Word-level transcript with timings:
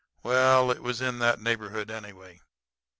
Well, 0.23 0.71
it 0.71 0.81
was 0.81 0.99
in 0.99 1.19
that 1.19 1.39
neighborhood, 1.39 1.91
anyway. 1.91 2.41